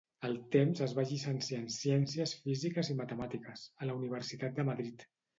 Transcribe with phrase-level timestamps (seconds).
[0.27, 5.05] Al temps es va llicenciar en Ciències Físiques i Matemàtiques, a la Universitat de Madrid.